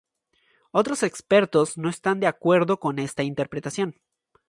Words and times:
Otros 0.71 1.03
expertos 1.03 1.77
no 1.77 1.87
están 1.87 2.19
de 2.19 2.25
acuerdo 2.25 2.79
con 2.79 2.97
esta 2.97 3.21
interpretación. 3.21 4.01